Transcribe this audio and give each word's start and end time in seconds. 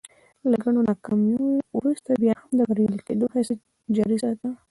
له 0.49 0.57
ګڼو 0.63 0.81
ناکاميو 0.89 1.45
ورورسته 1.75 2.11
بيا 2.21 2.33
هم 2.41 2.51
د 2.57 2.61
بريالي 2.69 2.99
کېدو 3.07 3.25
هڅې 3.33 3.53
جاري 3.95 4.17
ساته. 4.23 4.47